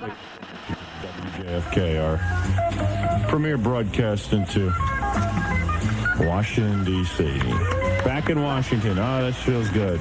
[0.00, 4.72] WJFK, our premier broadcast into
[6.20, 7.38] Washington, D.C.
[8.02, 8.98] Back in Washington.
[8.98, 10.00] Oh, this feels good.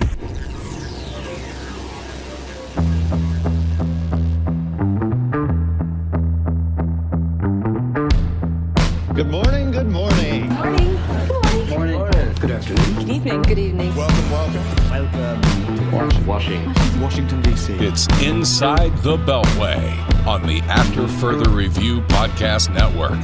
[16.39, 17.01] Washington.
[17.01, 17.73] Washington, D.C.
[17.73, 23.19] It's Inside the Beltway on the After Further Review Podcast Network.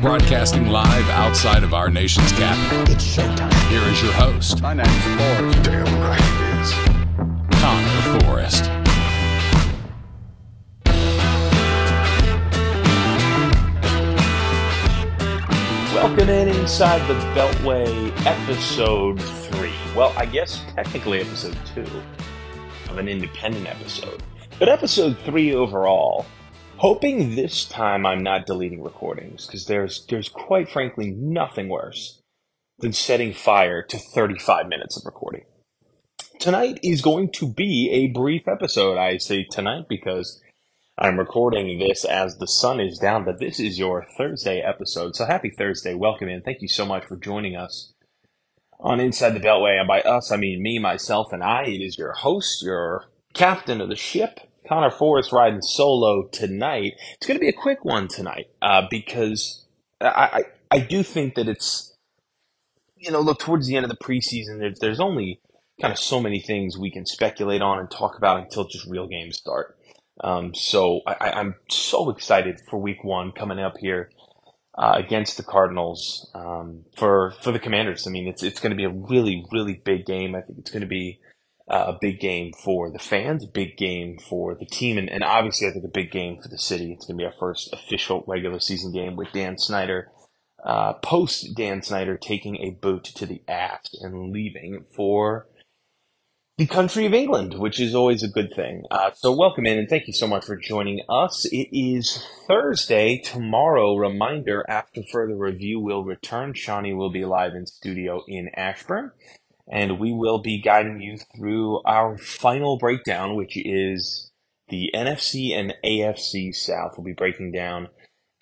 [0.00, 2.90] Broadcasting live outside of our nation's capital.
[2.90, 3.52] It's showtime.
[3.68, 5.62] Here is your host, My name's Forrest.
[5.62, 6.72] Damn right it is,
[7.60, 8.64] Conor Forrest.
[15.94, 19.74] Welcome in inside the Beltway, episode three.
[19.94, 21.84] Well, I guess technically episode two
[22.90, 24.22] of an independent episode,
[24.58, 26.26] but episode three overall.
[26.76, 32.22] Hoping this time I'm not deleting recordings because there's there's quite frankly nothing worse
[32.78, 35.44] than setting fire to 35 minutes of recording.
[36.38, 38.96] Tonight is going to be a brief episode.
[38.96, 40.40] I say tonight because
[40.96, 45.16] I'm recording this as the sun is down, but this is your Thursday episode.
[45.16, 45.94] So happy Thursday.
[45.94, 46.42] Welcome in.
[46.42, 47.92] Thank you so much for joining us
[48.80, 49.78] on Inside the Beltway.
[49.78, 51.64] And by us, I mean me, myself, and I.
[51.64, 56.94] It is your host, your captain of the ship, Conor Forrest, riding solo tonight.
[57.14, 59.66] It's going to be a quick one tonight uh, because
[60.00, 60.06] I,
[60.70, 61.96] I, I do think that it's,
[62.96, 65.40] you know, look, towards the end of the preseason, there's, there's only
[65.80, 69.06] kind of so many things we can speculate on and talk about until just real
[69.06, 69.76] games start.
[70.22, 74.10] Um, so I, I'm so excited for Week One coming up here
[74.78, 78.06] uh, against the Cardinals um, for for the Commanders.
[78.06, 80.36] I mean, it's it's going to be a really really big game.
[80.36, 81.18] I think it's going to be
[81.68, 85.24] uh, a big game for the fans, a big game for the team, and, and
[85.24, 86.92] obviously I think a big game for the city.
[86.92, 90.12] It's going to be our first official regular season game with Dan Snyder.
[90.64, 95.46] Uh, post Dan Snyder taking a boot to the ass and leaving for
[96.58, 98.82] the country of England, which is always a good thing.
[98.90, 101.46] Uh, so welcome in and thank you so much for joining us.
[101.52, 103.18] It is Thursday.
[103.18, 106.54] Tomorrow, reminder, after further review we'll return.
[106.54, 109.12] Shawnee will be live in studio in Ashburn.
[109.70, 114.32] And we will be guiding you through our final breakdown, which is
[114.68, 116.94] the NFC and AFC South.
[116.96, 117.86] We'll be breaking down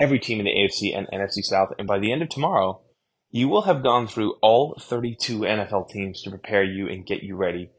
[0.01, 1.69] every team in the AFC and NFC South.
[1.79, 2.81] And by the end of tomorrow,
[3.31, 7.37] you will have gone through all 32 NFL teams to prepare you and get you
[7.37, 7.73] ready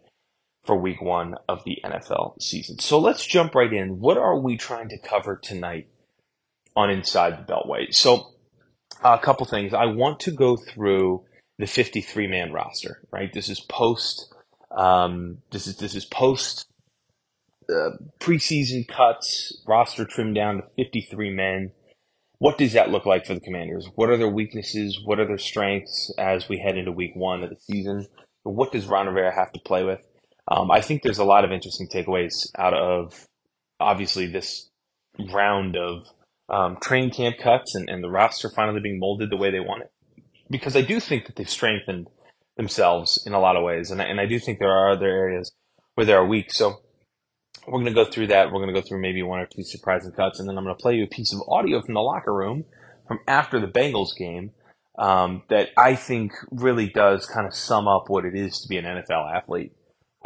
[0.67, 2.79] for week one of the NFL season.
[2.79, 3.99] So let's jump right in.
[3.99, 5.87] What are we trying to cover tonight
[6.75, 7.93] on Inside the Beltway?
[7.93, 8.33] So,
[9.03, 9.73] a couple things.
[9.73, 11.23] I want to go through
[11.57, 13.33] the 53 man roster, right?
[13.33, 14.33] This is post,
[14.75, 16.67] um, this is, this is post
[17.69, 21.71] uh, preseason cuts, roster trimmed down to 53 men.
[22.39, 23.89] What does that look like for the Commanders?
[23.95, 24.99] What are their weaknesses?
[25.03, 28.07] What are their strengths as we head into week one of the season?
[28.43, 30.06] What does Ron Rivera have to play with?
[30.47, 33.27] Um, I think there's a lot of interesting takeaways out of
[33.79, 34.69] obviously this
[35.33, 36.07] round of
[36.49, 39.83] um, training camp cuts and, and the roster finally being molded the way they want
[39.83, 39.91] it.
[40.49, 42.07] Because I do think that they've strengthened
[42.55, 45.07] themselves in a lot of ways, and I, and I do think there are other
[45.07, 45.51] areas
[45.95, 46.53] where they are weak.
[46.53, 46.77] So
[47.67, 48.47] we're going to go through that.
[48.47, 50.75] We're going to go through maybe one or two surprising cuts, and then I'm going
[50.75, 52.63] to play you a piece of audio from the locker room
[53.07, 54.51] from after the Bengals game
[54.97, 58.77] um, that I think really does kind of sum up what it is to be
[58.77, 59.73] an NFL athlete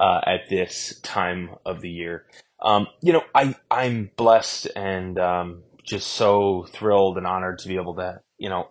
[0.02, 2.26] uh, at this time of the year.
[2.62, 7.78] Um, you know, I I'm blessed and um, just so thrilled and honored to be
[7.78, 8.70] able to you know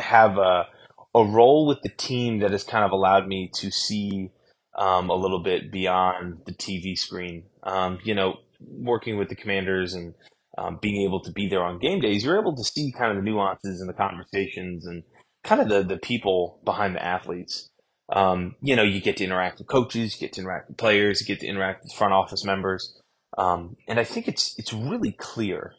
[0.00, 0.68] have a
[1.14, 4.30] a role with the team that has kind of allowed me to see
[4.78, 7.44] um, a little bit beyond the TV screen.
[7.64, 10.14] Um, you know, working with the Commanders and
[10.58, 13.18] um, being able to be there on game days, you're able to see kind of
[13.18, 15.04] the nuances and the conversations and
[15.44, 17.70] kind of the the people behind the athletes.
[18.10, 21.20] Um, you know, you get to interact with coaches, you get to interact with players,
[21.20, 23.00] you get to interact with front office members,
[23.38, 25.74] um, and I think it's it's really clear.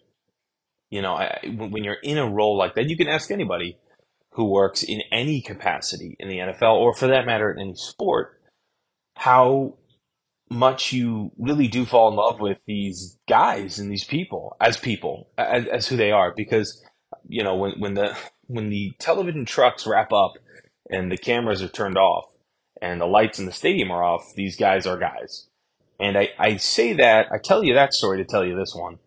[0.89, 3.77] You know, I, when you're in a role like that, you can ask anybody
[4.31, 8.39] who works in any capacity in the NFL, or for that matter, in any sport,
[9.15, 9.75] how
[10.49, 15.29] much you really do fall in love with these guys and these people as people,
[15.37, 16.33] as, as who they are.
[16.35, 16.83] Because
[17.27, 18.17] you know, when when the
[18.47, 20.33] when the television trucks wrap up
[20.93, 22.25] and the cameras are turned off
[22.81, 25.47] and the lights in the stadium are off, these guys are guys.
[25.99, 28.99] And I, I say that, I tell you that story to tell you this one,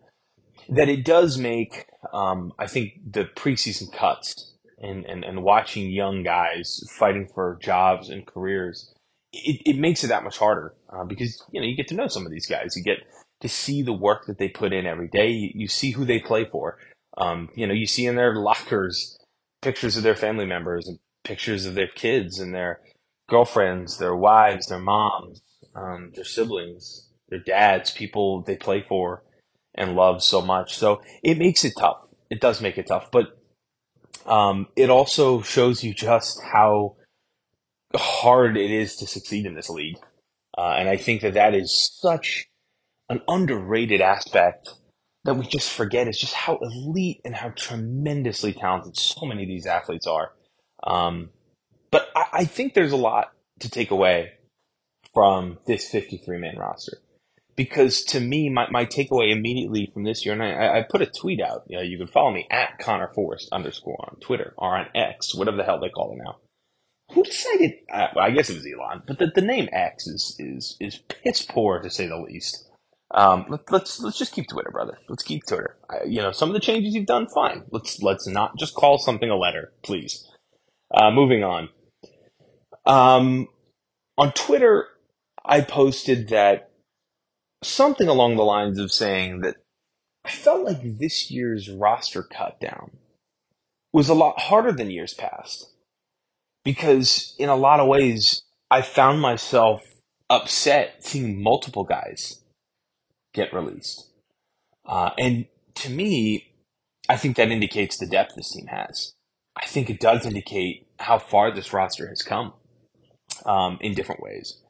[0.69, 6.23] that it does make, um, I think, the preseason cuts and, and, and watching young
[6.23, 8.93] guys fighting for jobs and careers,
[9.31, 12.07] it, it makes it that much harder uh, because, you know, you get to know
[12.07, 12.75] some of these guys.
[12.75, 12.99] You get
[13.41, 15.29] to see the work that they put in every day.
[15.29, 16.79] You, you see who they play for.
[17.17, 19.17] Um, you know, you see in their lockers
[19.61, 22.79] pictures of their family members and pictures of their kids and their
[23.29, 25.41] girlfriends, their wives, their moms,
[25.75, 29.23] um, their siblings, their dads, people they play for
[29.75, 30.77] and love so much.
[30.77, 32.07] So it makes it tough.
[32.29, 33.37] It does make it tough, but
[34.25, 36.95] um, it also shows you just how
[37.95, 39.97] hard it is to succeed in this league.
[40.57, 42.47] Uh, and I think that that is such
[43.09, 44.69] an underrated aspect
[45.23, 49.49] that we just forget is just how elite and how tremendously talented so many of
[49.49, 50.31] these athletes are.
[50.87, 51.29] Um,
[51.91, 54.33] but I, I think there's a lot to take away
[55.13, 56.97] from this 53 man roster.
[57.55, 61.07] Because to me, my, my takeaway immediately from this year, and I, I put a
[61.07, 61.63] tweet out.
[61.67, 65.33] You know, you can follow me at Conor Forrest underscore on Twitter or on X,
[65.33, 66.37] whatever the hell they call it now.
[67.13, 67.73] Who decided?
[67.91, 70.97] Uh, well, I guess it was Elon, but the, the name X is is is
[70.97, 72.69] piss poor to say the least.
[73.11, 74.97] Um, let, let's let's just keep Twitter, brother.
[75.07, 75.77] Let's keep Twitter.
[75.89, 77.63] I, you know, some of the changes you've done, fine.
[77.71, 80.27] Let's let's not just call something a letter, please.
[80.93, 81.69] Uh, moving on.
[82.85, 83.47] Um,
[84.17, 84.87] on Twitter,
[85.45, 86.71] I posted that
[87.63, 89.57] something along the lines of saying that
[90.25, 92.91] I felt like this year's roster cut down
[93.93, 95.71] was a lot harder than years past
[96.63, 99.81] because in a lot of ways I found myself
[100.29, 102.43] upset seeing multiple guys
[103.33, 104.09] get released.
[104.85, 105.45] Uh, and
[105.75, 106.53] to me,
[107.07, 109.13] I think that indicates the depth this team has.
[109.57, 112.53] I think it does indicate how far this roster has come
[113.45, 114.61] um, in different ways.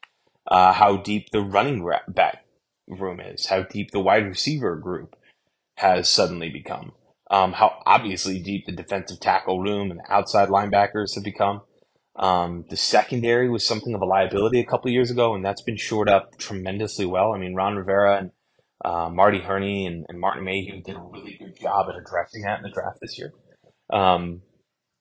[0.47, 2.45] Uh, how deep the running back
[2.87, 5.15] room is, how deep the wide receiver group
[5.75, 6.93] has suddenly become,
[7.29, 11.61] um, how obviously deep the defensive tackle room and outside linebackers have become.
[12.15, 15.77] Um, the secondary was something of a liability a couple years ago, and that's been
[15.77, 17.33] shored up tremendously well.
[17.33, 18.31] I mean, Ron Rivera and
[18.83, 22.59] uh, Marty Hurney and, and, Martin Mayhew did a really good job at addressing that
[22.59, 23.33] in the draft this year.
[23.91, 24.41] Um,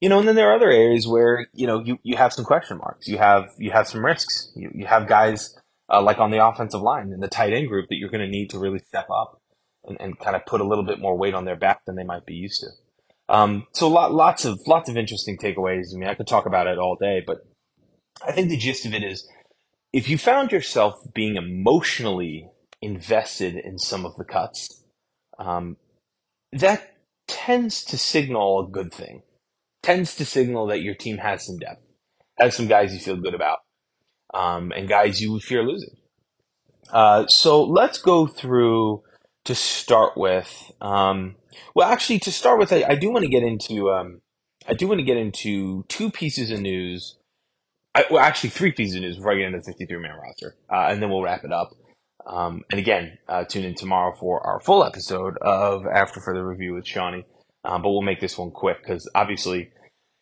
[0.00, 2.44] you know, and then there are other areas where you know you, you have some
[2.44, 3.08] question marks.
[3.08, 4.52] You have you have some risks.
[4.54, 5.56] You you have guys
[5.90, 8.31] uh, like on the offensive line and the tight end group that you're going to
[8.31, 9.40] need to really step up
[9.84, 12.04] and, and kind of put a little bit more weight on their back than they
[12.04, 12.66] might be used to.
[13.28, 15.94] Um, so lot, lots of lots of interesting takeaways.
[15.94, 17.38] I mean, I could talk about it all day, but
[18.26, 19.28] I think the gist of it is,
[19.93, 22.50] if you found yourself being emotionally
[22.82, 24.84] invested in some of the cuts,
[25.38, 25.76] um,
[26.52, 26.94] that
[27.26, 29.22] tends to signal a good thing.
[29.86, 31.80] Tends to signal that your team has some depth,
[32.40, 33.58] has some guys you feel good about,
[34.34, 35.94] um, and guys you fear losing.
[36.90, 39.04] Uh, so let's go through
[39.44, 40.72] to start with.
[40.80, 41.36] Um,
[41.76, 44.22] well, actually, to start with, I, I do want to get into um,
[44.68, 47.16] I do want to get into two pieces of news.
[47.94, 50.56] I, well, actually, three pieces of news before I get into the 53 man roster,
[50.68, 51.70] uh, and then we'll wrap it up.
[52.26, 56.74] Um, and again, uh, tune in tomorrow for our full episode of After Further Review
[56.74, 57.24] with Shawnee.
[57.66, 59.70] Um, but we'll make this one quick because obviously,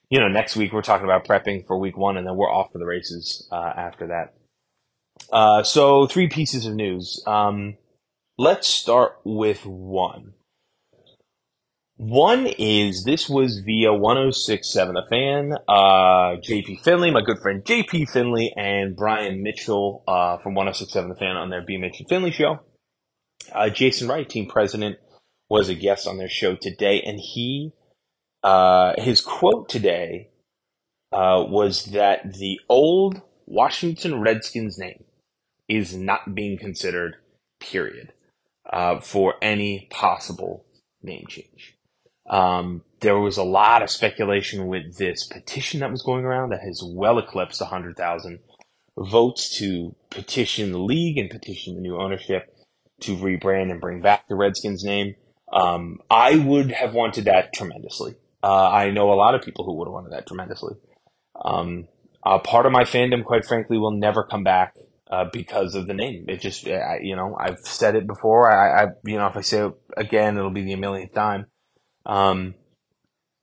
[0.08, 2.73] you know, next week we're talking about prepping for week one, and then we're off
[2.73, 4.35] for the races uh, after that.
[5.32, 7.23] Uh, so, three pieces of news.
[7.26, 7.76] Um,
[8.38, 10.35] let's start with one.
[11.96, 15.52] One is this was via 1067 The Fan.
[15.69, 21.14] Uh, JP Finley, my good friend JP Finley, and Brian Mitchell uh, from 1067 The
[21.14, 21.76] Fan on their B.
[21.76, 22.58] Mitchell Finley show.
[23.52, 24.99] Uh, Jason Wright, team president,
[25.54, 27.73] was a guest on their show today, and he,
[28.42, 30.30] uh, his quote today
[31.12, 35.04] uh, was that the old Washington Redskins name
[35.68, 37.14] is not being considered,
[37.61, 38.12] period,
[38.73, 40.66] uh, for any possible
[41.04, 41.76] name change.
[42.28, 46.62] Um, there was a lot of speculation with this petition that was going around that
[46.62, 48.40] has well eclipsed 100,000
[48.99, 52.52] votes to petition the league and petition the new ownership
[53.02, 55.14] to rebrand and bring back the Redskins name.
[55.54, 58.16] Um, I would have wanted that tremendously.
[58.42, 60.75] Uh, I know a lot of people who would have wanted that tremendously.
[61.42, 61.88] Um,
[62.23, 64.76] part of my fandom, quite frankly, will never come back
[65.11, 66.25] uh, because of the name.
[66.28, 68.50] It just, I, you know, I've said it before.
[68.50, 71.46] I, I, you know, if I say it again, it'll be the millionth time.
[72.04, 72.54] Um,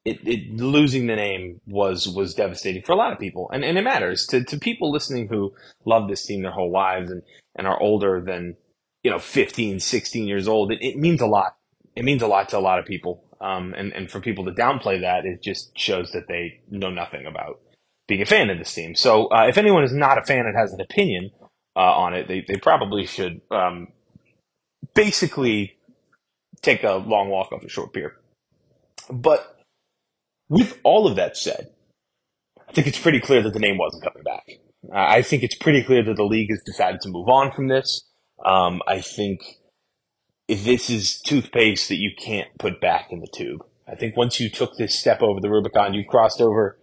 [0.03, 3.77] it, it, losing the name was was devastating for a lot of people, and and
[3.77, 5.53] it matters to to people listening who
[5.85, 7.21] love this team their whole lives and
[7.55, 8.57] and are older than
[9.03, 10.71] you know 15, 16 years old.
[10.71, 11.55] It, it means a lot.
[11.95, 13.23] It means a lot to a lot of people.
[13.41, 17.25] Um, and and for people to downplay that, it just shows that they know nothing
[17.25, 17.59] about
[18.07, 18.95] being a fan of this team.
[18.95, 21.31] So uh, if anyone is not a fan and has an opinion
[21.75, 23.87] uh, on it, they they probably should um,
[24.93, 25.77] basically
[26.61, 28.15] take a long walk off a short pier.
[29.09, 29.59] But
[30.47, 31.71] with all of that said,
[32.69, 34.47] I think it's pretty clear that the name wasn't coming back.
[34.93, 38.07] I think it's pretty clear that the league has decided to move on from this.
[38.43, 39.41] Um, I think
[40.59, 43.61] this is toothpaste that you can't put back in the tube.
[43.87, 46.77] I think once you took this step over the Rubicon, you crossed over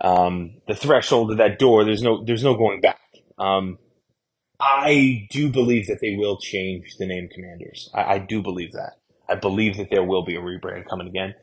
[0.00, 1.84] um, the threshold of that door.
[1.84, 3.00] There's no there's no going back.
[3.38, 3.78] Um,
[4.58, 7.90] I do believe that they will change the name Commanders.
[7.94, 8.92] I, I do believe that.
[9.28, 11.34] I believe that there will be a rebrand coming again.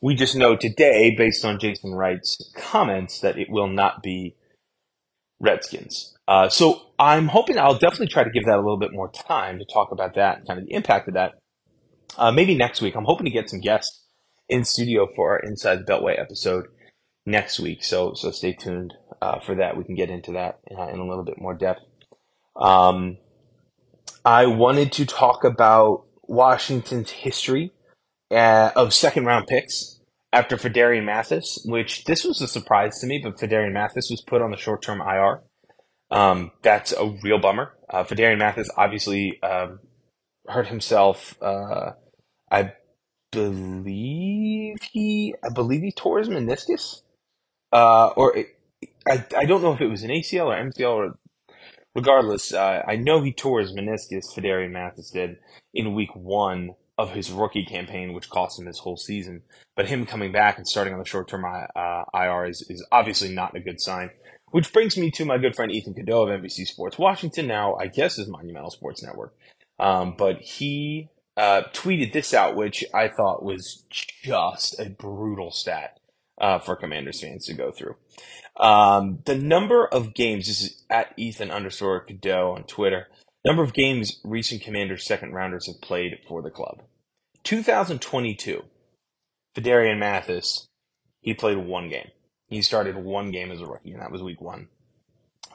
[0.00, 4.36] We just know today, based on Jason Wright's comments, that it will not be
[5.40, 6.16] Redskins.
[6.26, 9.58] Uh, so I'm hoping I'll definitely try to give that a little bit more time
[9.58, 11.38] to talk about that, kind of the impact of that.
[12.16, 12.94] Uh, maybe next week.
[12.96, 14.04] I'm hoping to get some guests
[14.48, 16.66] in studio for our Inside the Beltway episode
[17.26, 17.84] next week.
[17.84, 19.76] So so stay tuned uh, for that.
[19.76, 21.82] We can get into that uh, in a little bit more depth.
[22.56, 23.18] Um,
[24.24, 27.72] I wanted to talk about Washington's history
[28.30, 29.97] uh, of second round picks
[30.32, 34.42] after Phidarian Mathis, which this was a surprise to me, but Phidarian Mathis was put
[34.42, 35.42] on the short term IR.
[36.10, 37.74] Um, that's a real bummer.
[37.88, 39.80] Uh, Phidarian Mathis obviously um,
[40.46, 41.40] hurt himself.
[41.42, 41.92] Uh,
[42.50, 42.72] I
[43.30, 47.02] believe he, I believe he tore his meniscus,
[47.72, 48.46] uh, or it,
[49.06, 51.18] I, I don't know if it was an ACL or MCL or
[51.94, 52.52] regardless.
[52.52, 54.34] Uh, I know he tore his meniscus.
[54.34, 55.36] Phidarian Mathis did
[55.74, 59.42] in week one of his rookie campaign, which cost him his whole season.
[59.76, 63.32] But him coming back and starting on the short term uh, IR is, is obviously
[63.32, 64.10] not a good sign.
[64.50, 67.86] Which brings me to my good friend Ethan Cadeaux of NBC Sports Washington, now I
[67.86, 69.34] guess is Monumental Sports Network.
[69.78, 75.98] Um, but he uh, tweeted this out, which I thought was just a brutal stat
[76.40, 77.94] uh, for Commanders fans to go through.
[78.58, 83.06] Um, the number of games, this is at Ethan underscore Cadeaux on Twitter,
[83.44, 86.82] number of games recent Commanders second rounders have played for the club.
[87.44, 88.64] 2022,
[89.54, 90.66] Phidarian Mathis,
[91.20, 92.08] he played one game.
[92.48, 94.68] He started one game as a rookie, and that was week one.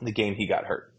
[0.01, 0.93] The game he got hurt.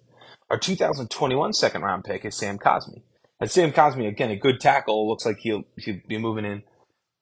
[0.51, 3.03] Our 2021 second round pick is Sam Cosmi.
[3.41, 5.09] And Sam Cosmi, again, a good tackle.
[5.09, 6.63] Looks like he'll, he'll be moving in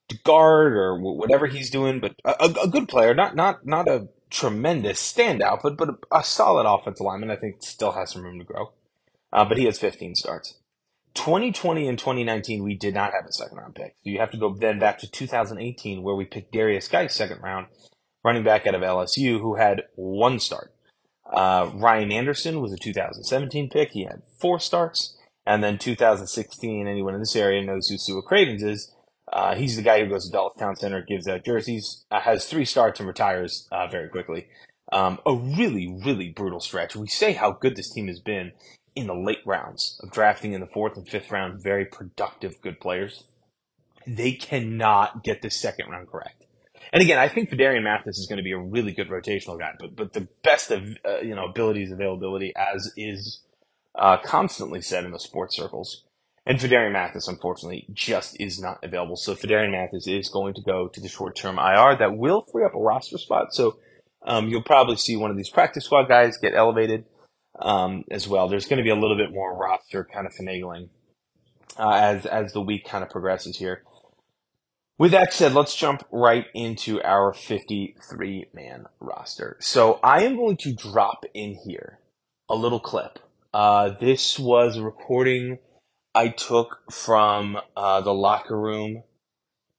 [0.09, 4.09] to guard or whatever he's doing, but a, a good player, not, not, not a
[4.29, 7.31] tremendous standout, but, but a, a solid offensive lineman.
[7.31, 8.73] I think still has some room to grow.
[9.33, 10.59] Uh, but he has 15 starts.
[11.15, 13.95] 2020 and 2019, we did not have a second round pick.
[14.03, 17.41] So you have to go then back to 2018, where we picked Darius Guice second
[17.41, 17.67] round,
[18.23, 20.73] running back out of LSU, who had one start.
[21.31, 23.91] Uh, Ryan Anderson was a 2017 pick.
[23.91, 25.17] He had four starts.
[25.45, 28.93] And then 2016, anyone in this area knows who Sua Cravens is.
[29.31, 32.45] Uh, he's the guy who goes to Dulles Town Center, gives out jerseys, uh, has
[32.45, 34.47] three starts, and retires uh, very quickly.
[34.91, 36.95] Um, a really, really brutal stretch.
[36.95, 38.51] We say how good this team has been
[38.95, 42.79] in the late rounds of drafting in the fourth and fifth round, very productive, good
[42.79, 43.23] players.
[44.05, 46.45] They cannot get the second round correct.
[46.91, 49.71] And again, I think Phidarian Mathis is going to be a really good rotational guy,
[49.79, 53.41] but but the best of uh, you know abilities availability as is
[53.95, 56.03] uh, constantly said in the sports circles.
[56.45, 59.15] And Phidarian Mathis, unfortunately, just is not available.
[59.15, 61.95] So Phidarian Mathis is going to go to the short-term IR.
[61.97, 63.55] That will free up a roster spot.
[63.55, 63.77] So
[64.23, 67.05] um, you'll probably see one of these practice squad guys get elevated
[67.59, 68.47] um, as well.
[68.47, 70.89] There's going to be a little bit more roster kind of finagling
[71.77, 73.83] uh, as as the week kind of progresses here.
[74.97, 79.57] With that said, let's jump right into our 53 man roster.
[79.59, 81.99] So I am going to drop in here
[82.47, 83.19] a little clip.
[83.53, 85.57] Uh, this was a recording
[86.15, 89.03] I took from uh, the locker room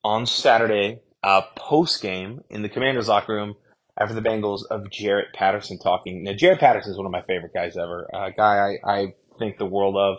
[0.02, 3.54] on Saturday, uh, post game in the commander's locker room
[3.98, 6.24] after the Bengals of Jaret Patterson talking.
[6.24, 8.08] Now, Jaret Patterson is one of my favorite guys ever.
[8.12, 10.18] A guy I, I think the world of.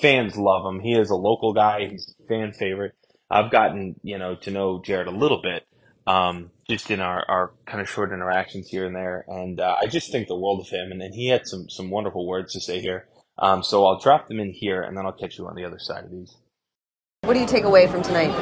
[0.00, 0.80] Fans love him.
[0.80, 1.86] He is a local guy.
[1.88, 2.96] He's a fan favorite.
[3.30, 5.64] I've gotten, you know, to know Jaret a little bit,
[6.04, 9.24] um, just in our, our kind of short interactions here and there.
[9.28, 10.90] And, uh, I just think the world of him.
[10.90, 13.06] And then he had some, some wonderful words to say here.
[13.38, 15.78] Um, so I'll drop them in here and then I'll catch you on the other
[15.78, 16.36] side of these.
[17.22, 18.32] What do you take away from tonight?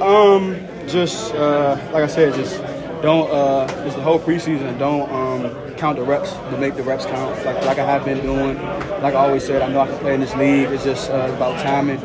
[0.00, 0.56] Um,
[0.88, 2.58] just, uh, like I said, just
[3.02, 7.04] don't, uh, just the whole preseason, don't, um, count the reps, but make the reps
[7.04, 8.56] count, like, like I have been doing.
[9.02, 10.70] Like I always said, I know I can play in this league.
[10.70, 12.02] It's just uh, about timing.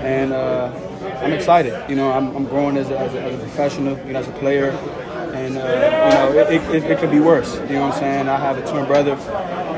[0.00, 0.72] And, uh,
[1.20, 1.74] I'm excited.
[1.90, 4.28] You know, I'm, I'm growing as a, as, a, as a, professional, you know, as
[4.28, 4.70] a player,
[5.34, 7.56] and uh, you know, it, it, it, could be worse.
[7.56, 8.28] You know what I'm saying?
[8.28, 9.16] I have a twin brother.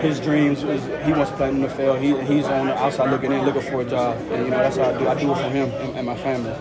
[0.01, 2.01] His dreams is he wants to play in the NFL.
[2.01, 4.77] He, he's on the outside looking in, looking for a job, and you know that's
[4.77, 5.09] how I do.
[5.09, 6.53] I do it for him and, and my family.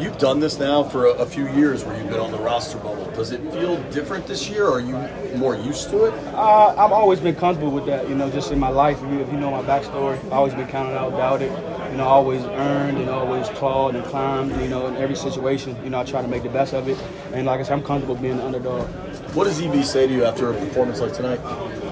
[0.00, 2.78] You've done this now for a, a, few years where you've been on the roster
[2.78, 3.04] bubble.
[3.10, 4.66] Does it feel different this year?
[4.66, 4.96] Or are you
[5.36, 6.14] more used to it?
[6.32, 8.08] Uh, I've always been comfortable with that.
[8.08, 10.54] You know, just in my life, if you, if you know my backstory, I've always
[10.54, 11.52] been counted out, doubted.
[11.90, 14.58] You know, always earned and always clawed and climbed.
[14.62, 16.96] You know, in every situation, you know, I try to make the best of it.
[17.34, 18.88] And like I said, I'm comfortable being the underdog.
[19.34, 21.40] What does EB say to you after a performance like tonight?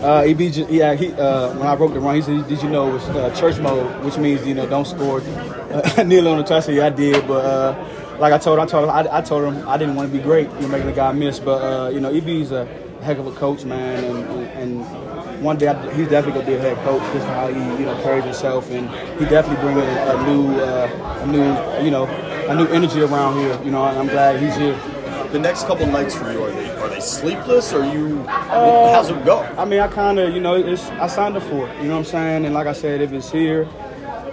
[0.01, 2.71] Uh, EB, just, yeah, he uh, when I broke the run, he said, "Did you
[2.71, 5.21] know it was uh, church mode, which means you know don't score
[5.71, 8.85] uh, nearly on the touch." Yeah, I did, but uh, like I told, I told
[8.85, 10.93] him, I, I, told him I didn't want to be great, you know, making the
[10.93, 11.39] guy miss.
[11.39, 12.67] But uh, you know, EB's a
[13.03, 16.55] heck of a coach, man, and, and, and one day I, he's definitely gonna be
[16.55, 17.03] a head coach.
[17.13, 18.89] Just how he you know carries himself, and
[19.21, 22.05] he definitely brings a, a new, uh, a new, you know,
[22.49, 23.61] a new energy around here.
[23.63, 24.79] You know, I'm glad he's here
[25.33, 26.43] the next couple nights for you?
[26.43, 27.73] Are they are they sleepless?
[27.73, 29.41] Or you uh, how's it go?
[29.59, 31.77] I mean, I kind of you know it's I signed up for it.
[31.83, 32.45] You know what I'm saying?
[32.47, 33.69] And like I said, if it's here.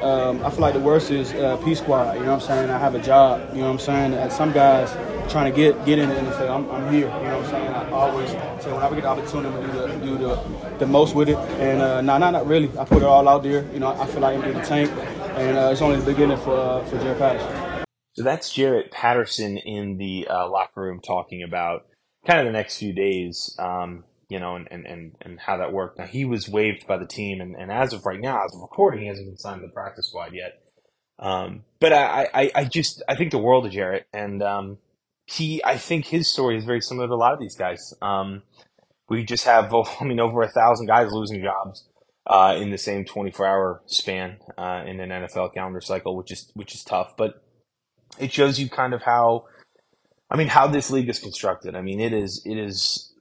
[0.02, 2.14] Um, I feel like the worst is uh, P squad.
[2.14, 2.70] You know what I'm saying?
[2.70, 3.50] I have a job.
[3.54, 4.14] You know what I'm saying?
[4.14, 4.92] And some guys
[5.32, 6.50] trying to get get in the NFL.
[6.50, 7.08] I'm, I'm here.
[7.08, 7.68] You know what I'm saying?
[7.68, 11.16] I always say whenever I get the opportunity to do the, do the, the most
[11.16, 11.38] with it.
[11.60, 12.70] And uh, nah, nah, not really.
[12.78, 13.66] I put it all out there.
[13.74, 14.92] You know, I feel like I'm in the tank,
[15.38, 17.86] and uh, it's only the beginning for uh, for Jaret Patterson.
[18.14, 21.86] So that's Jaret Patterson in the uh, locker room talking about
[22.26, 25.72] kind of the next few days, um, you know, and, and, and, and how that
[25.72, 26.00] worked.
[26.00, 28.62] Now, he was waived by the team, and, and as of right now, as of
[28.62, 30.62] recording, he hasn't been signed to the practice squad yet.
[31.18, 34.78] Um, but I, I, I just, I think the world of Jaret, and um,
[35.26, 37.94] he, I think his story is very similar to a lot of these guys.
[38.02, 38.44] Um,
[39.10, 41.88] we just have, I mean, over a thousand guys losing jobs.
[42.28, 46.50] Uh, in the same 24 hour span uh, in an NFL calendar cycle, which is
[46.56, 47.16] which is tough.
[47.16, 47.40] But
[48.18, 49.46] it shows you kind of how
[50.32, 51.76] I mean how this league is constructed.
[51.76, 53.14] I mean it is it is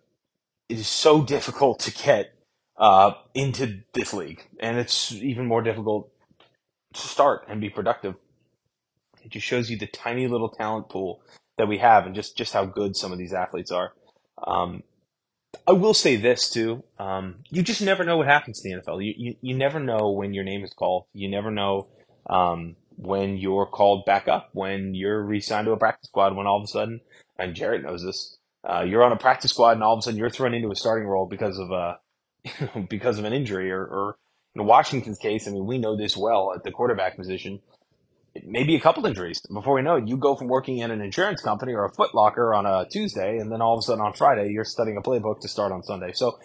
[0.68, 2.34] is so difficult to get
[2.76, 6.10] uh, into this league, and it's even more difficult
[6.94, 8.14] to start and be productive.
[9.24, 11.22] It just shows you the tiny little talent pool
[11.58, 13.92] that we have, and just just how good some of these athletes are.
[14.46, 14.82] Um,
[15.66, 19.04] I will say this too: um, you just never know what happens to the NFL.
[19.04, 21.06] You, you you never know when your name is called.
[21.14, 21.88] You never know.
[22.28, 26.58] Um, when you're called back up, when you're re-signed to a practice squad, when all
[26.58, 27.00] of a sudden,
[27.38, 30.18] and Jaret knows this, uh, you're on a practice squad, and all of a sudden
[30.18, 31.94] you're thrown into a starting role because of uh,
[32.88, 34.18] because of an injury, or, or
[34.54, 37.60] in Washington's case, I mean, we know this well at the quarterback position.
[38.44, 40.08] Maybe a couple injuries before we know it.
[40.08, 43.50] You go from working in an insurance company or a Footlocker on a Tuesday, and
[43.50, 46.12] then all of a sudden on Friday you're studying a playbook to start on Sunday.
[46.12, 46.38] So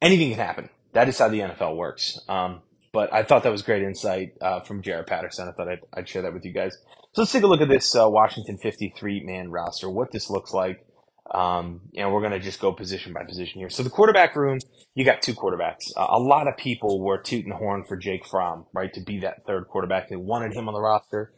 [0.00, 0.70] anything can happen.
[0.94, 2.18] That is how the NFL works.
[2.28, 5.48] Um, but I thought that was great insight uh, from Jaret Patterson.
[5.48, 6.78] I thought I'd, I'd, share that with you guys.
[7.12, 10.52] So let's take a look at this uh, Washington 53 man roster, what this looks
[10.52, 10.84] like.
[11.32, 13.68] Um, and we're going to just go position by position here.
[13.68, 14.58] So the quarterback room,
[14.94, 15.90] you got two quarterbacks.
[15.96, 19.20] Uh, a lot of people were tooting the horn for Jake Fromm, right, to be
[19.20, 20.08] that third quarterback.
[20.08, 21.32] They wanted him on the roster.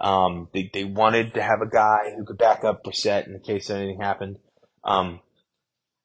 [0.00, 3.40] Um, they, they wanted to have a guy who could back up Brissett in the
[3.40, 4.38] case anything happened.
[4.84, 5.20] Um,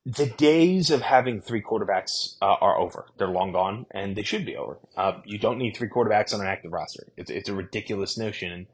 [0.06, 3.08] the days of having three quarterbacks uh, are over.
[3.18, 4.80] They're long gone, and they should be over.
[4.96, 7.08] Uh, you don't need three quarterbacks on an active roster.
[7.18, 8.52] It's, it's a ridiculous notion.
[8.52, 8.68] And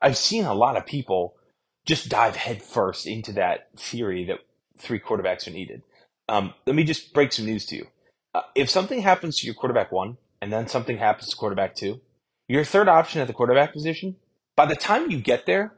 [0.00, 1.34] I've seen a lot of people
[1.86, 4.40] just dive headfirst into that theory that
[4.76, 5.82] three quarterbacks are needed.
[6.28, 7.86] Um, let me just break some news to you.
[8.34, 12.00] Uh, if something happens to your quarterback one, and then something happens to quarterback two,
[12.48, 14.16] your third option at the quarterback position,
[14.56, 15.74] by the time you get there,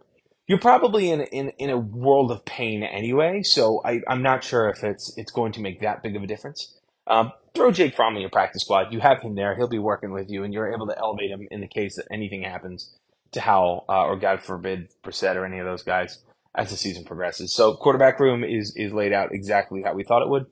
[0.46, 3.42] you're probably in, in in a world of pain anyway.
[3.42, 6.26] So I, I'm not sure if it's it's going to make that big of a
[6.26, 6.74] difference.
[7.06, 8.92] Um, throw Jake Fromm in your practice squad.
[8.92, 9.54] You have him there.
[9.56, 12.06] He'll be working with you, and you're able to elevate him in the case that
[12.10, 12.97] anything happens
[13.32, 16.18] to Howell uh, or God forbid Brissett or any of those guys
[16.54, 17.54] as the season progresses.
[17.54, 20.46] So quarterback room is is laid out exactly how we thought it would.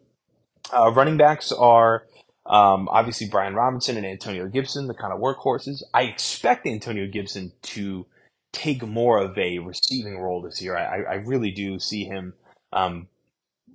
[0.73, 2.05] Uh, running backs are
[2.45, 5.83] um, obviously Brian Robinson and Antonio Gibson, the kind of workhorses.
[5.93, 8.07] I expect Antonio Gibson to
[8.53, 10.77] take more of a receiving role this year.
[10.77, 12.35] I, I really do see him,
[12.73, 13.09] um,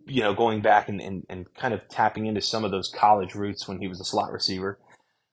[0.05, 3.35] you know, going back and, and, and kind of tapping into some of those college
[3.35, 4.79] roots when he was a slot receiver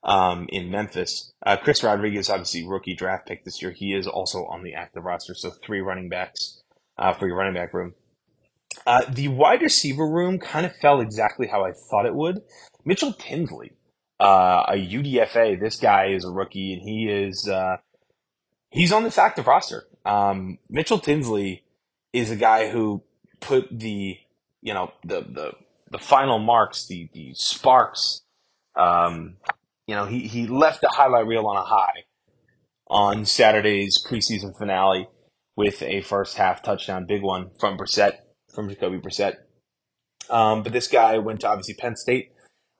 [0.02, 1.32] um, in Memphis.
[1.44, 3.72] Uh, Chris Rodriguez, obviously rookie draft pick this year.
[3.72, 6.62] He is also on the active roster, so three running backs
[6.96, 7.94] uh, for your running back room.
[8.86, 12.42] Uh, the wide receiver room kind of fell exactly how I thought it would.
[12.84, 13.72] Mitchell Tinsley,
[14.20, 15.58] uh, a UDFA.
[15.58, 17.78] This guy is a rookie, and he is uh,
[18.70, 19.84] he's on this active roster.
[20.04, 21.64] Um, Mitchell Tinsley
[22.12, 23.02] is a guy who
[23.40, 24.18] put the
[24.60, 25.52] you know the the
[25.90, 28.22] the final marks, the the sparks.
[28.76, 29.36] Um,
[29.88, 32.04] you know, he he left the highlight reel on a high
[32.88, 35.08] on Saturday's preseason finale
[35.56, 38.12] with a first half touchdown, big one from Brissett,
[38.54, 39.36] from Jacoby Brissett.
[40.30, 42.32] Um, but this guy went to obviously Penn State.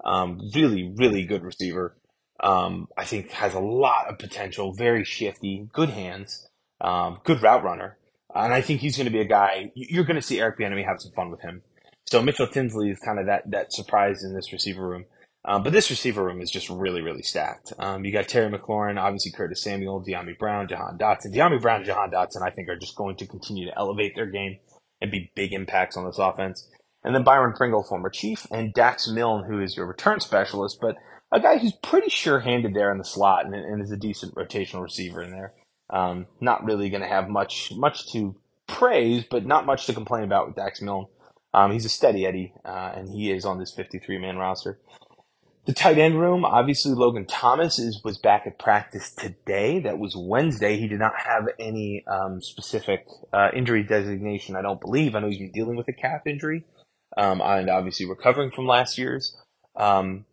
[0.05, 1.97] Um, really, really good receiver.
[2.41, 6.47] Um, I think has a lot of potential, very shifty, good hands,
[6.81, 7.99] um, good route runner.
[8.35, 10.85] And I think he's going to be a guy, you're going to see Eric Bieniemy
[10.85, 11.63] have some fun with him.
[12.07, 15.07] So Mitchell Tinsley is kind of that, that surprise in this receiver room.
[15.45, 17.73] Um, but this receiver room is just really, really stacked.
[17.79, 21.35] Um, you got Terry McLaurin, obviously Curtis Samuel, Dyami Brown, Jahan Dotson.
[21.35, 24.27] Dyami Brown and Jahan Dotson, I think, are just going to continue to elevate their
[24.27, 24.59] game
[25.01, 26.69] and be big impacts on this offense.
[27.05, 30.97] And then Byron Pringle, former Chief, and Dax Milne, who is your return specialist, but
[31.31, 34.83] a guy who's pretty sure-handed there in the slot and, and is a decent rotational
[34.83, 35.55] receiver in there.
[35.91, 40.25] Um, not really going to have much much to praise, but not much to complain
[40.25, 41.07] about with Dax Milne.
[41.55, 44.79] Um, he's a steady Eddie, uh, and he is on this 53-man roster.
[45.69, 49.81] The tight end room, obviously Logan Thomas is was back at practice today.
[49.81, 50.79] That was Wednesday.
[50.79, 53.05] He did not have any um, specific
[53.35, 55.15] uh, injury designation, I don't believe.
[55.15, 56.65] I know he's been dealing with a calf injury,
[57.19, 59.37] um, and obviously recovering from last year's
[59.77, 60.25] um,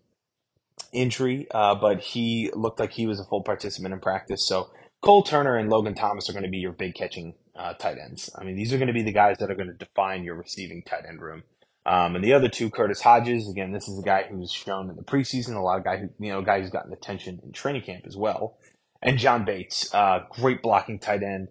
[0.94, 1.48] injury.
[1.52, 4.48] Uh, but he looked like he was a full participant in practice.
[4.48, 4.70] So
[5.02, 8.30] Cole Turner and Logan Thomas are going to be your big catching uh, tight ends.
[8.40, 10.36] I mean, these are going to be the guys that are going to define your
[10.36, 11.44] receiving tight end room.
[11.86, 14.96] Um, and the other two, Curtis Hodges, again, this is a guy who's shown in
[14.96, 17.84] the preseason, a lot of guy who, you know, guy who's gotten attention in training
[17.84, 18.58] camp as well.
[19.04, 21.50] And John Bates, uh, great blocking tight end.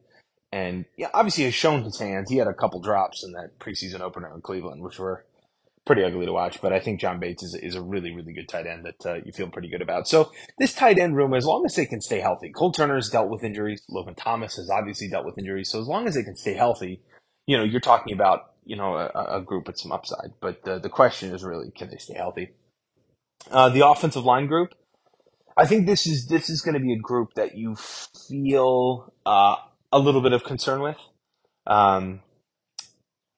[0.51, 2.31] And yeah, obviously has shown his hands.
[2.31, 5.25] He had a couple drops in that preseason opener in Cleveland, which were
[5.85, 6.61] pretty ugly to watch.
[6.61, 9.15] But I think John Bates is, is a really, really good tight end that uh,
[9.25, 10.09] you feel pretty good about.
[10.09, 13.09] So this tight end room, as long as they can stay healthy, Cole Turner has
[13.09, 13.83] dealt with injuries.
[13.89, 15.71] Logan Thomas has obviously dealt with injuries.
[15.71, 17.03] So as long as they can stay healthy,
[17.47, 20.33] you know, you're talking about you know a, a group with some upside.
[20.41, 22.51] But the the question is really can they stay healthy?
[23.51, 24.75] Uh, the offensive line group,
[25.57, 29.57] I think this is this is going to be a group that you feel uh,
[29.93, 30.99] a little bit of concern with.
[31.67, 32.21] Um,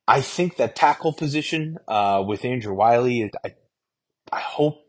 [0.09, 3.31] I think that tackle position uh, with Andrew Wylie.
[3.45, 3.55] I,
[4.33, 4.87] I hope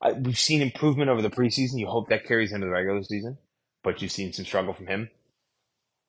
[0.00, 1.78] I, we've seen improvement over the preseason.
[1.78, 3.38] You hope that carries into the regular season,
[3.82, 5.10] but you've seen some struggle from him.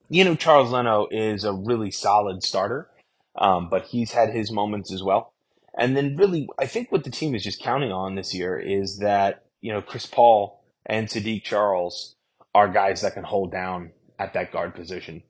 [0.08, 2.88] You know, Charles Leno is a really solid starter.
[3.38, 5.32] Um, but he's had his moments as well.
[5.78, 8.98] And then really, I think what the team is just counting on this year is
[8.98, 12.16] that, you know, Chris Paul and Saahdiq Charles
[12.54, 15.22] are guys that can hold down at that guard position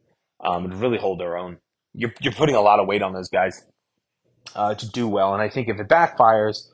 [0.45, 1.59] um, and really hold their own.
[1.95, 3.65] You're, you're putting a lot of weight on those guys
[4.55, 5.33] uh, to do well.
[5.33, 6.69] And I think if it backfires,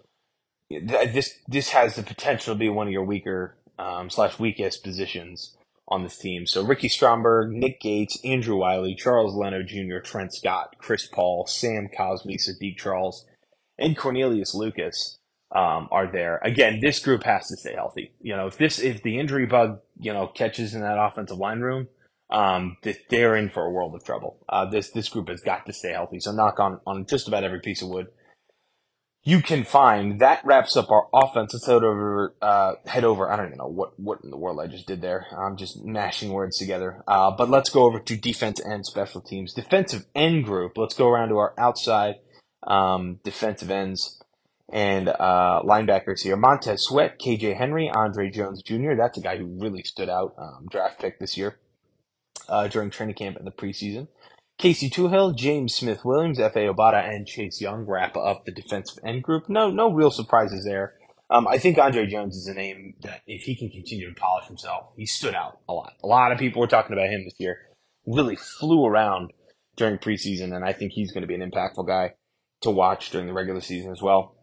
[0.71, 5.57] this this has the potential to be one of your weaker um, slash weakest positions
[5.88, 6.47] on this team.
[6.47, 11.88] So Ricky Stromberg, Nick Gates, Andrew Wylie, Charles Leno Jr., Trent Scott, Chris Paul, Sam
[11.97, 13.27] Cosmi, Saahdiq Charles,
[13.79, 15.18] and Cornelius Lucas
[15.55, 16.40] um, are there.
[16.42, 18.12] Again, this group has to stay healthy.
[18.21, 21.61] You know, if this if the injury bug you know catches in that offensive line
[21.61, 21.88] room,
[22.31, 22.77] um,
[23.11, 24.38] they're in for a world of trouble.
[24.49, 26.21] Uh, this this group has got to stay healthy.
[26.21, 28.07] So knock on on just about every piece of wood
[29.24, 31.54] you can find that wraps up our offense.
[31.54, 32.35] Let's head over.
[32.42, 33.30] Uh, head over.
[33.30, 35.26] I don't even know what what in the world I just did there.
[35.37, 37.04] I'm just mashing words together.
[37.06, 39.54] Uh, but let's go over to defense and special teams.
[39.54, 40.76] Defensive end group.
[40.76, 42.16] Let's go around to our outside
[42.66, 44.20] um, defensive ends
[44.72, 46.37] and uh, linebackers here.
[46.37, 48.94] Montez Sweat, KJ Henry, Andre Jones Jr.
[48.96, 50.35] That's a guy who really stood out.
[50.37, 51.58] Um, draft pick this year
[52.48, 54.08] uh, during training camp and the preseason.
[54.58, 59.22] Casey Toohill, James Smith Williams, Efe Obada, and Chase Young wrap up the defensive end
[59.22, 59.48] group.
[59.48, 60.94] No, no real surprises there.
[61.30, 64.46] Um, I think Andre Jones is a name that if he can continue to polish
[64.46, 65.94] himself, he stood out a lot.
[66.04, 67.58] A lot of people were talking about him this year.
[68.06, 69.32] Really flew around
[69.76, 72.14] during preseason, and I think he's going to be an impactful guy
[72.60, 74.36] to watch during the regular season as well.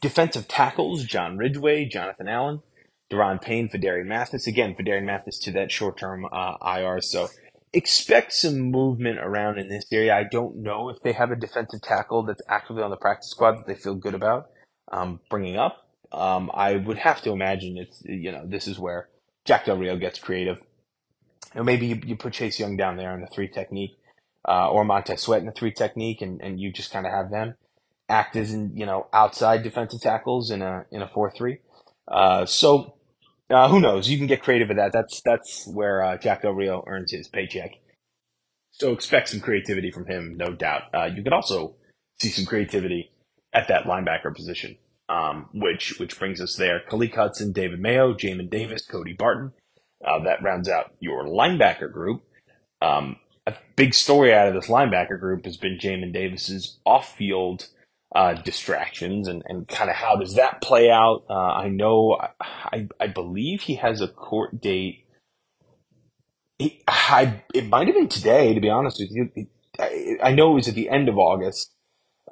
[0.00, 2.62] Defensive tackles, John Ridgeway, Jonathan Allen,
[3.10, 4.46] Daron Payne, Phidarian Mathis.
[4.46, 7.28] Again, Phidarian Mathis to that short-term uh, IR, so
[7.72, 10.14] expect some movement around in this area.
[10.14, 13.58] I don't know if they have a defensive tackle that's actively on the practice squad
[13.58, 14.50] that they feel good about
[14.90, 15.88] um, bringing up.
[16.12, 19.08] Um, I would have to imagine it's you know this is where
[19.44, 20.60] Jack Del Rio gets creative.
[21.54, 23.98] And maybe you, you put Chase Young down there in the three technique,
[24.46, 27.30] uh, or Montez Sweat in the three technique, and, and you just kind of have
[27.30, 27.54] them
[28.08, 31.58] act as in, you know outside defensive tackles in a in a four three.
[32.06, 32.94] Uh, so
[33.52, 34.08] uh, who knows?
[34.08, 34.92] You can get creative with that.
[34.92, 37.72] That's that's where uh, Jack Del Rio earns his paycheck.
[38.72, 40.82] So expect some creativity from him, no doubt.
[40.94, 41.76] Uh, you could also
[42.20, 43.10] see some creativity
[43.52, 44.76] at that linebacker position,
[45.08, 46.80] um, which which brings us there.
[46.88, 49.52] Khaleke Hudson, David Mayo, Jamin Davis, Cody Barton.
[50.04, 52.22] Uh, that rounds out your linebacker group.
[52.80, 57.68] Um, a big story out of this linebacker group has been Jamin Davis's off-field
[58.14, 61.24] uh, distractions and, and kind of how does that play out?
[61.28, 65.06] Uh, I know, I, I believe he has a court date.
[66.58, 69.46] He, I, it might have been today, to be honest with you.
[69.78, 71.72] I, I know it was at the end of August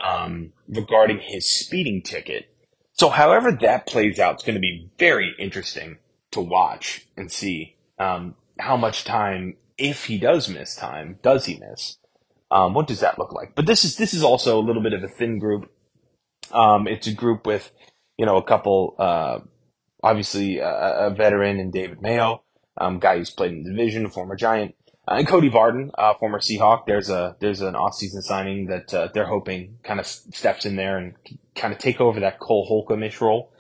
[0.03, 2.47] um, regarding his speeding ticket.
[2.93, 5.99] So, however that plays out, it's going to be very interesting
[6.33, 11.59] to watch and see um, how much time, if he does miss time, does he
[11.59, 11.97] miss?
[12.51, 13.55] Um, what does that look like?
[13.55, 15.71] But this is this is also a little bit of a thin group.
[16.53, 17.71] Um, it's a group with
[18.19, 19.39] you know a couple, uh,
[20.03, 22.43] obviously a, a, veteran and David Mayo,
[22.77, 24.75] um, guy who's played in the division, former Giant.
[25.07, 29.09] Uh, and Cody Barton, uh, former Seahawk, there's a there's an offseason signing that uh,
[29.15, 31.15] they're hoping kind of steps in there and
[31.55, 33.53] kind of take over that Cole Holcomb-ish role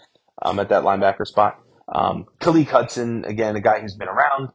[0.43, 1.61] um, at that linebacker spot.
[1.89, 4.51] Um, Khaleke Hudson, again, a guy who's been around,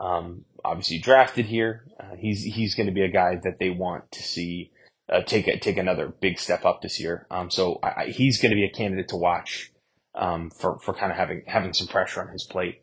[0.00, 1.84] um, obviously drafted here.
[1.98, 4.72] Uh, he's he's going to be a guy that they want to see
[5.10, 7.26] uh, take a, take another big step up this year.
[7.30, 9.72] Um, so I, I, he's going to be a candidate to watch
[10.14, 12.80] um, for for kind of having having some pressure on his plate.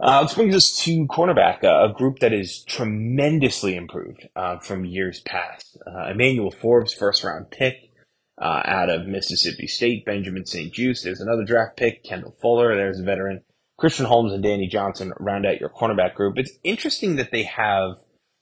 [0.00, 4.84] Uh, this brings us to cornerback, uh, a group that is tremendously improved uh, from
[4.84, 5.78] years past.
[5.86, 7.92] Uh, Emmanuel Forbes, first round pick
[8.40, 10.04] uh, out of Mississippi State.
[10.04, 12.02] Benjamin St-Juste, there's another draft pick.
[12.02, 13.42] Kendall Fuller, there's a veteran.
[13.82, 16.38] Christian Holmes and Danny Johnson round out your cornerback group.
[16.38, 17.96] It's interesting that they have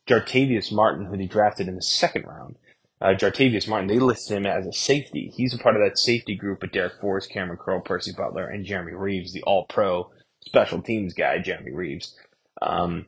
[0.06, 2.56] Jartavius Martin, who they drafted in the second round.
[3.00, 5.32] Uh, Jartavius Martin, they list him as a safety.
[5.34, 8.66] He's a part of that safety group with Darrick Forrest, Cameron Curl, Percy Butler, and
[8.66, 10.10] Jeremy Reaves, the all pro
[10.44, 12.14] special teams guy, Jeremy Reaves.
[12.60, 13.06] Um,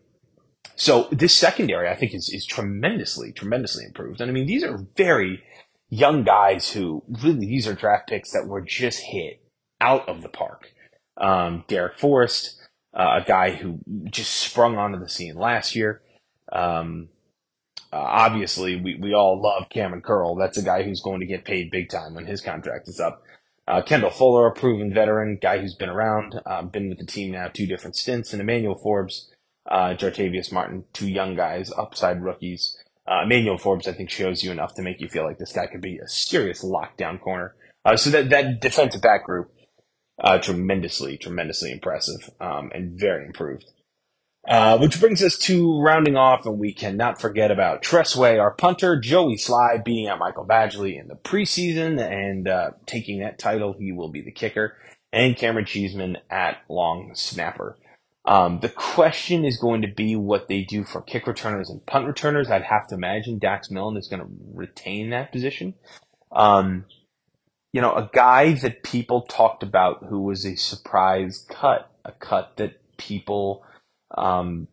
[0.75, 4.23] so this secondary, I think, is, is tremendously, tremendously improved.
[4.23, 5.43] And I mean, these are very
[5.91, 9.43] young guys who really, these are draft picks that were just hit
[9.83, 10.73] out of the park.
[11.23, 12.61] Um, Darrick Forrest,
[12.93, 13.79] uh, a guy who
[14.11, 16.03] just sprung onto the scene last year.
[16.53, 17.09] Um,
[17.93, 20.35] uh, obviously, we, we all love Cameron Curl.
[20.35, 23.23] That's a guy who's going to get paid big time when his contract is up.
[23.69, 27.31] Uh, Kendall Fuller, a proven veteran, guy who's been around, uh, been with the team
[27.31, 29.31] now two different stints, and Emmanuel Forbes,
[29.71, 32.77] uh, Jartavius Martin, two young guys, upside rookies.
[33.07, 35.67] Uh, Emmanuel Forbes, I think, shows you enough to make you feel like this guy
[35.67, 37.55] could be a serious lockdown corner.
[37.85, 39.53] Uh, so that that defensive back group,
[40.21, 43.67] uh, tremendously, tremendously impressive, um, and very improved.
[44.49, 48.51] Uh, which brings us to rounding off, and we cannot forget about Tress Way, our
[48.51, 53.73] punter, Joey Slye beating out Michael Badgley in the preseason and uh, taking that title.
[53.79, 54.77] He will be the kicker,
[55.13, 57.79] and Camaron Cheeseman at long snapper.
[58.25, 62.07] Um, the question is going to be what they do for kick returners and punt
[62.07, 62.51] returners.
[62.51, 65.75] I'd have to imagine Dax Milne is going to retain that position.
[66.33, 66.85] Um,
[67.73, 72.57] you know, a guy that people talked about who was a surprise cut, a cut
[72.57, 73.65] that people
[74.17, 74.69] um,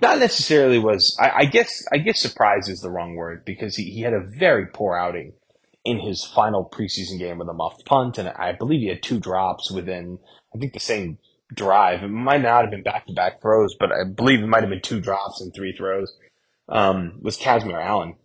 [0.00, 3.90] not necessarily was I, I, guess I guess surprise is the wrong word because he,
[3.90, 5.34] he had a very poor outing
[5.84, 9.20] in his final preseason game with a muffed punt and I believe he had two
[9.20, 10.18] drops within
[10.54, 11.18] I think the same
[11.54, 12.02] drive.
[12.02, 14.70] It might not have been back to back throws, but I believe it might have
[14.70, 16.12] been two drops and three throws.
[16.68, 18.16] Um, was Kazmeir Allen.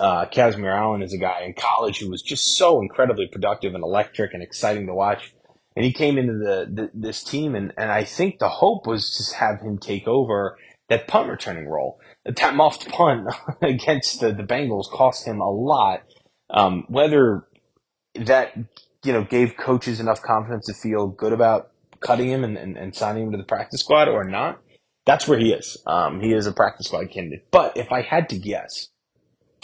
[0.00, 3.84] Uh, Kazmeir Allen is a guy in college who was just so incredibly productive and
[3.84, 5.34] electric and exciting to watch
[5.76, 9.10] and he came into the, the, this team, and, and I think the hope was
[9.16, 10.56] to have him take over
[10.88, 11.98] that punt returning role.
[12.24, 13.28] That muffed punt
[13.62, 16.02] against the, the Bengals cost him a lot.
[16.50, 17.46] Um, whether
[18.14, 18.56] that
[19.02, 21.70] you know gave coaches enough confidence to feel good about
[22.00, 24.60] cutting him and, and, and signing him to the practice squad or not,
[25.06, 25.76] that's where he is.
[25.86, 27.46] Um, he is a practice squad candidate.
[27.50, 28.90] But if I had to guess,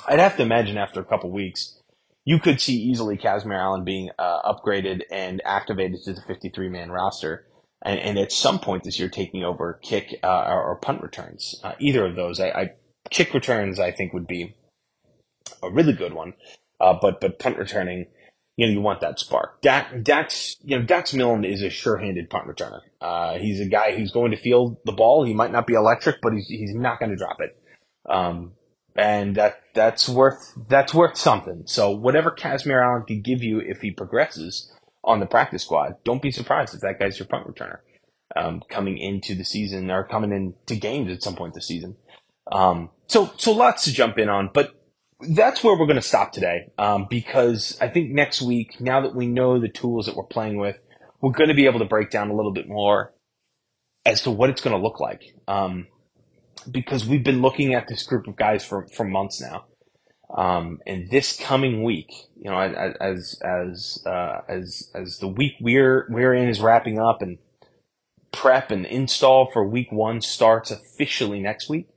[0.06, 1.80] I'd have to imagine after a couple weeks
[2.24, 6.90] you could see easily Kazmeir Allen being uh, upgraded and activated to the 53 man
[6.90, 7.46] roster.
[7.82, 11.58] And, and, at some point this year, taking over kick uh, or, or, punt returns.
[11.64, 12.70] Uh, either of those, I, I,
[13.08, 14.54] kick returns, I think would be
[15.62, 16.34] a really good one.
[16.78, 18.04] Uh, but but punt returning,
[18.56, 19.62] you know, you want that spark.
[19.62, 22.80] Dax, you know, Dax Milne is a sure-handed punt returner.
[23.00, 25.24] Uh, he's a guy who's going to field the ball.
[25.24, 27.56] He might not be electric, but he's he's not going to drop it.
[28.06, 28.52] Um,
[28.96, 31.62] and that that's worth that's worth something.
[31.66, 34.72] So whatever Kazmeir Allen can give you if he progresses
[35.04, 37.78] on the practice squad, don't be surprised if that guy's your punt returner
[38.36, 41.96] um, coming into the season or coming into games at some point this season.
[42.52, 44.74] Um, so so lots to jump in on, but
[45.20, 49.14] that's where we're going to stop today um, because I think next week, now that
[49.14, 50.76] we know the tools that we're playing with,
[51.20, 53.12] we're going to be able to break down a little bit more
[54.06, 55.34] as to what it's going to look like.
[55.46, 55.88] Um,
[56.70, 59.64] because we've been looking at this group of guys for, for months now.
[60.36, 66.06] Um, and this coming week, you know, as as uh, as as the week we're
[66.08, 67.38] we're in is wrapping up, and
[68.30, 71.88] prep and install for week one starts officially next week.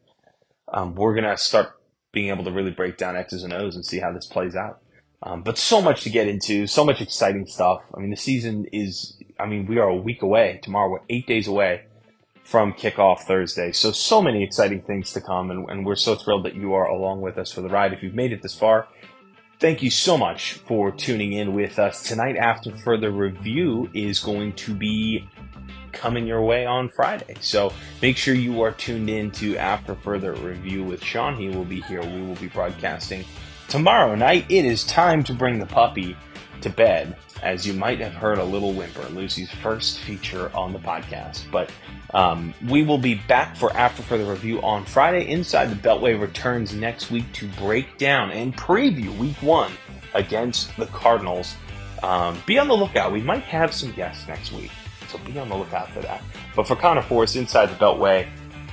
[0.74, 1.80] Um, we're gonna start
[2.12, 4.80] being able to really break down X's and O's and see how this plays out.
[5.22, 7.82] Um, but so much to get into, so much exciting stuff.
[7.96, 9.16] I mean, the season is.
[9.40, 10.60] I mean, we are a week away.
[10.64, 11.84] Tomorrow, we're eight days away
[12.44, 13.72] from kickoff Thursday.
[13.72, 16.88] So, so many exciting things to come, and, and, we're so thrilled that you are
[16.88, 17.94] along with us for the ride.
[17.94, 18.88] If you've made it this far,
[19.60, 22.04] thank you so much for tuning in with us.
[22.04, 25.28] Tonight, after further review, is going to be
[25.94, 27.36] coming your way on Friday.
[27.40, 31.36] So, make sure you are tuned in to After Further Review with Sean.
[31.36, 32.02] He will be here.
[32.02, 33.24] We will be broadcasting
[33.70, 34.46] tomorrow night.
[34.50, 36.18] It is time to bring the puppy
[36.64, 40.80] to bed, as you might have heard a little whimper, Lucy's first feature on the
[40.80, 41.50] podcast.
[41.52, 41.72] But
[42.14, 45.30] um, we will be back for After Further Review on Friday.
[45.30, 49.72] Inside the Beltway returns next week to break down and preview week one
[50.14, 51.56] against the Cardinals.
[52.02, 53.12] Um, be on the lookout.
[53.12, 54.72] We might have some guests next week,
[55.10, 56.22] so be on the lookout for that.
[56.56, 58.28] But for Conor Forrest, Inside the Beltway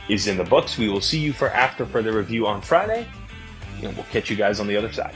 [0.08, 0.76] is in the books.
[0.76, 3.06] We will see you for After Further Review on Friday,
[3.82, 5.14] and we'll catch you guys on the other side.